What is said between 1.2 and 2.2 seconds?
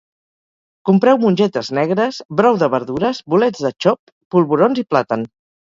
mongetes negres,